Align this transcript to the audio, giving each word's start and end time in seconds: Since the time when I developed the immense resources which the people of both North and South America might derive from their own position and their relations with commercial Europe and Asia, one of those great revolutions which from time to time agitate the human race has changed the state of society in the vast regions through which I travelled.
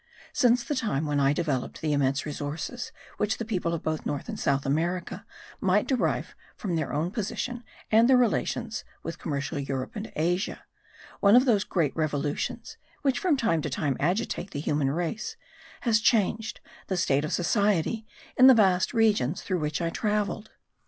Since 0.33 0.63
the 0.63 0.73
time 0.73 1.05
when 1.05 1.19
I 1.19 1.31
developed 1.31 1.79
the 1.79 1.93
immense 1.93 2.25
resources 2.25 2.91
which 3.17 3.37
the 3.37 3.45
people 3.45 3.71
of 3.71 3.83
both 3.83 4.03
North 4.03 4.29
and 4.29 4.39
South 4.39 4.65
America 4.65 5.27
might 5.59 5.85
derive 5.87 6.35
from 6.55 6.75
their 6.75 6.91
own 6.91 7.11
position 7.11 7.63
and 7.91 8.09
their 8.09 8.17
relations 8.17 8.83
with 9.03 9.19
commercial 9.19 9.59
Europe 9.59 9.91
and 9.95 10.11
Asia, 10.15 10.63
one 11.19 11.35
of 11.35 11.45
those 11.45 11.63
great 11.63 11.95
revolutions 11.95 12.77
which 13.03 13.19
from 13.19 13.37
time 13.37 13.61
to 13.61 13.69
time 13.69 13.95
agitate 13.99 14.49
the 14.49 14.59
human 14.59 14.89
race 14.89 15.35
has 15.81 15.99
changed 15.99 16.61
the 16.87 16.97
state 16.97 17.23
of 17.23 17.31
society 17.31 18.07
in 18.35 18.47
the 18.47 18.55
vast 18.55 18.95
regions 18.95 19.43
through 19.43 19.59
which 19.59 19.81
I 19.83 19.91
travelled. 19.91 20.49